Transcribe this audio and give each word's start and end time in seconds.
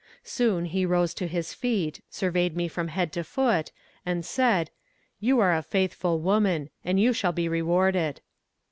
Soon 0.23 0.65
he 0.65 0.83
rose 0.83 1.13
to 1.13 1.27
his 1.27 1.53
feet, 1.53 2.01
surveyed 2.09 2.57
me 2.57 2.67
from 2.67 2.87
head 2.87 3.13
to 3.13 3.23
foot, 3.23 3.71
and 4.03 4.25
said, 4.25 4.71
"You 5.19 5.39
are 5.39 5.55
a 5.55 5.61
faithful 5.61 6.19
woman, 6.19 6.71
and 6.83 6.99
you 6.99 7.13
shall 7.13 7.31
be 7.33 7.47
rewarded." 7.47 8.21